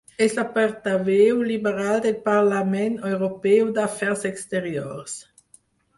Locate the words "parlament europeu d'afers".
2.29-4.29